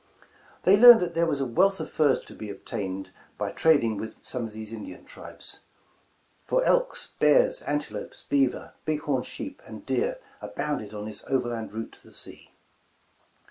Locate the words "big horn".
8.83-9.21